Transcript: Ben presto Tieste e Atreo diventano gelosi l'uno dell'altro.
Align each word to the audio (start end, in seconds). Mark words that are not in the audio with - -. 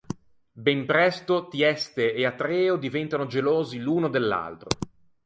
Ben 0.65 0.87
presto 0.87 1.47
Tieste 1.47 2.15
e 2.15 2.25
Atreo 2.25 2.75
diventano 2.77 3.27
gelosi 3.27 3.77
l'uno 3.77 4.09
dell'altro. 4.09 4.69